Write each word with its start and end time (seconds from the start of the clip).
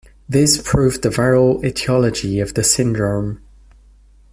This 0.27 0.59
proved 0.59 1.03
the 1.03 1.09
viral 1.09 1.63
etiology 1.63 2.39
of 2.39 2.55
the 2.55 2.63
syndrome. 2.63 3.39